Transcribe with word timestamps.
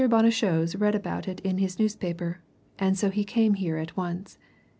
Bonnechose 0.09 0.75
read 0.81 0.95
about 0.95 1.27
it 1.27 1.39
in 1.41 1.59
his 1.59 1.77
newspaper, 1.77 2.41
and 2.79 2.97
so 2.97 3.11
he 3.11 3.23
came 3.23 3.53
here 3.53 3.77
at 3.77 3.95
once. 3.95 4.39